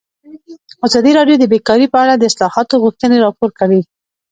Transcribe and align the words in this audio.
ازادي 0.87 1.11
راډیو 1.19 1.37
د 1.39 1.45
بیکاري 1.53 1.87
په 1.93 1.97
اړه 2.03 2.13
د 2.17 2.23
اصلاحاتو 2.31 2.81
غوښتنې 2.83 3.17
راپور 3.25 3.49
کړې. 3.59 3.81